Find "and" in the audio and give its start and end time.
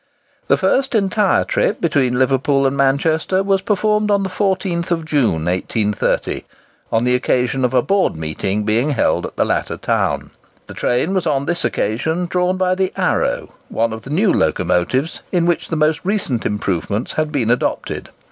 2.65-2.75